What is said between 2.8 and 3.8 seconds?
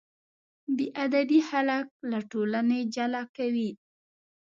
جلا کوي.